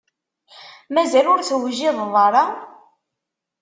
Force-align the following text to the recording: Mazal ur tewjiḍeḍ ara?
Mazal 0.93 1.25
ur 1.33 1.39
tewjiḍeḍ 1.49 2.11
ara? 2.25 2.43